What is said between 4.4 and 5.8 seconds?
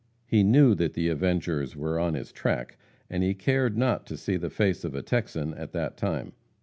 face of a Texan at